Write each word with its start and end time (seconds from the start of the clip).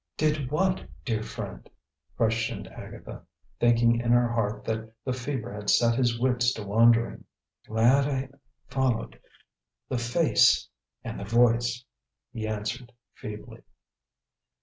"Did 0.17 0.49
what, 0.49 0.83
dear 1.05 1.21
friend?" 1.21 1.69
questioned 2.17 2.67
Agatha, 2.69 3.21
thinking 3.59 3.99
in 4.01 4.11
her 4.11 4.27
heart 4.33 4.65
that 4.65 4.91
the 5.05 5.13
fever 5.13 5.53
had 5.53 5.69
set 5.69 5.93
his 5.93 6.19
wits 6.19 6.51
to 6.53 6.63
wandering. 6.63 7.23
"Glad 7.67 8.07
I 8.09 8.29
followed 8.65 9.21
the 9.89 9.99
Face 9.99 10.67
and 11.03 11.19
the 11.19 11.25
Voice," 11.25 11.85
he 12.33 12.47
answered 12.47 12.91
feebly. 13.13 13.61